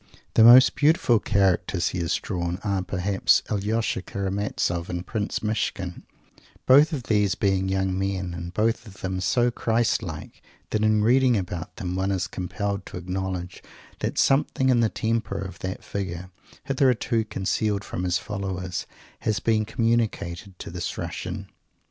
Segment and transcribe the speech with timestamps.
[0.33, 6.01] The most beautiful characters he has drawn are, perhaps, Alyosha Karamazov and Prince Myshkin;
[6.65, 10.41] both of these being young men, and both of them so Christ like,
[10.71, 13.61] that in reading about them one is compelled to acknowledge
[13.99, 16.31] that something in the temper of that Figure,
[16.63, 18.87] hitherto concealed from His followers,
[19.19, 21.47] has been communicated to this Russian.